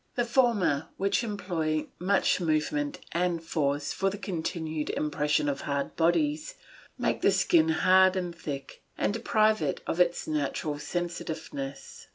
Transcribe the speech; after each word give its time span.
The 0.15 0.25
former, 0.25 0.87
which 0.97 1.23
employ 1.23 1.85
much 1.99 2.41
movement 2.41 3.01
and 3.11 3.43
force 3.43 3.93
for 3.93 4.09
the 4.09 4.17
continued 4.17 4.89
impression 4.89 5.47
of 5.47 5.61
hard 5.61 5.95
bodies, 5.95 6.55
make 6.97 7.21
the 7.21 7.29
skin 7.29 7.69
hard 7.69 8.15
and 8.15 8.35
thick, 8.35 8.81
and 8.97 9.13
deprive 9.13 9.61
it 9.61 9.79
of 9.85 9.99
its 9.99 10.27
natural 10.27 10.79
sensitiveness. 10.79 12.07